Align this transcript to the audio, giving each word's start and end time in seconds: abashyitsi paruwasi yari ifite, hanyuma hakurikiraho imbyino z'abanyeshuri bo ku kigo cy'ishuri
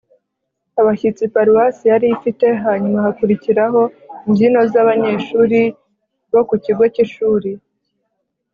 abashyitsi 0.79 1.23
paruwasi 1.33 1.83
yari 1.91 2.07
ifite, 2.15 2.45
hanyuma 2.63 2.97
hakurikiraho 3.05 3.81
imbyino 4.25 4.59
z'abanyeshuri 4.71 5.61
bo 6.33 6.41
ku 6.49 6.55
kigo 6.63 6.83
cy'ishuri 6.95 7.51